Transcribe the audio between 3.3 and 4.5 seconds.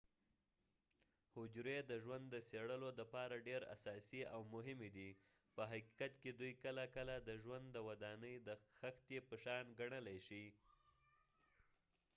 ډیر اساسی او